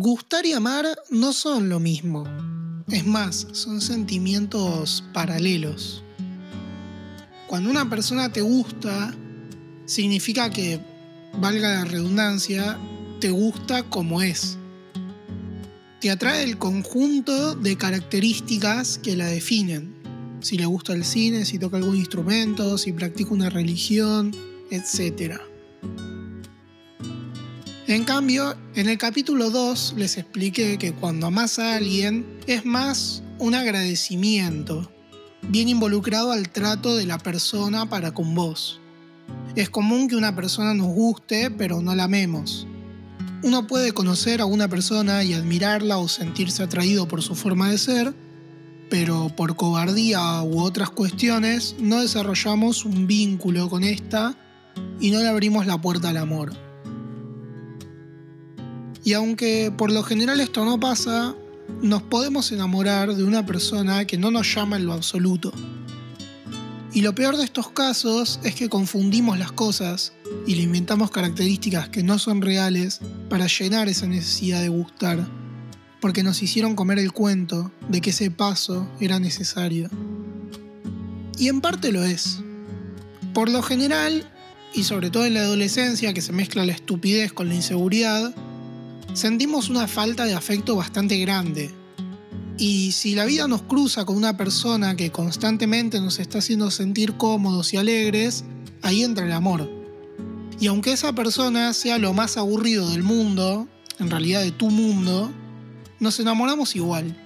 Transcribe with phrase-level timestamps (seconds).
[0.00, 2.22] Gustar y amar no son lo mismo.
[2.86, 6.04] Es más, son sentimientos paralelos.
[7.48, 9.12] Cuando una persona te gusta,
[9.86, 10.80] significa que,
[11.40, 12.78] valga la redundancia,
[13.18, 14.56] te gusta como es.
[16.00, 19.96] Te atrae el conjunto de características que la definen.
[20.42, 24.32] Si le gusta el cine, si toca algún instrumento, si practica una religión,
[24.70, 25.40] etc.
[27.88, 33.22] En cambio, en el capítulo 2 les expliqué que cuando amas a alguien es más
[33.38, 34.92] un agradecimiento,
[35.48, 38.78] bien involucrado al trato de la persona para con vos.
[39.56, 42.66] Es común que una persona nos guste, pero no la amemos.
[43.42, 47.78] Uno puede conocer a una persona y admirarla o sentirse atraído por su forma de
[47.78, 48.14] ser,
[48.90, 54.36] pero por cobardía u otras cuestiones no desarrollamos un vínculo con esta
[55.00, 56.67] y no le abrimos la puerta al amor.
[59.08, 61.34] Y aunque por lo general esto no pasa,
[61.80, 65.50] nos podemos enamorar de una persona que no nos llama en lo absoluto.
[66.92, 70.12] Y lo peor de estos casos es que confundimos las cosas
[70.46, 73.00] y le inventamos características que no son reales
[73.30, 75.26] para llenar esa necesidad de gustar,
[76.02, 79.88] porque nos hicieron comer el cuento de que ese paso era necesario.
[81.38, 82.40] Y en parte lo es.
[83.32, 84.30] Por lo general,
[84.74, 88.34] y sobre todo en la adolescencia que se mezcla la estupidez con la inseguridad,
[89.12, 91.70] sentimos una falta de afecto bastante grande.
[92.58, 97.14] Y si la vida nos cruza con una persona que constantemente nos está haciendo sentir
[97.14, 98.44] cómodos y alegres,
[98.82, 99.70] ahí entra el amor.
[100.60, 103.68] Y aunque esa persona sea lo más aburrido del mundo,
[104.00, 105.30] en realidad de tu mundo,
[106.00, 107.16] nos enamoramos igual.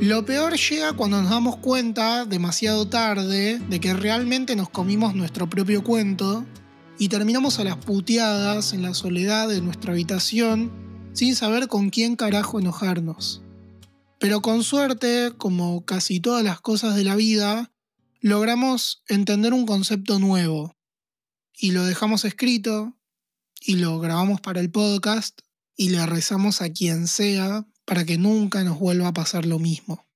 [0.00, 5.48] Lo peor llega cuando nos damos cuenta, demasiado tarde, de que realmente nos comimos nuestro
[5.48, 6.44] propio cuento
[6.98, 10.70] y terminamos a las puteadas en la soledad de nuestra habitación
[11.12, 13.42] sin saber con quién carajo enojarnos.
[14.18, 17.72] Pero con suerte, como casi todas las cosas de la vida,
[18.20, 20.76] logramos entender un concepto nuevo
[21.56, 22.96] y lo dejamos escrito
[23.60, 25.40] y lo grabamos para el podcast
[25.76, 30.06] y le rezamos a quien sea para que nunca nos vuelva a pasar lo mismo.